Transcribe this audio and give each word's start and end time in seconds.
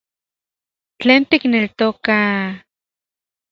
¿Tlen 0.99 1.21
tikneltoka...? 1.29 2.17